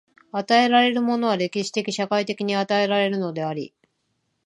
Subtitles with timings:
[0.31, 3.71] 与えられるものは歴史的・社会的に与えられるのであり、